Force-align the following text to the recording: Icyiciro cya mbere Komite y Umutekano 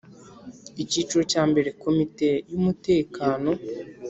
Icyiciro 0.83 1.21
cya 1.31 1.43
mbere 1.49 1.69
Komite 1.83 2.29
y 2.51 2.53
Umutekano 2.59 3.49